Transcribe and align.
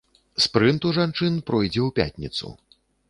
Спрынт 0.45 0.87
у 0.89 0.93
жанчын 0.97 1.37
пройдзе 1.49 1.81
ў 1.87 1.89
пятніцу. 2.01 2.45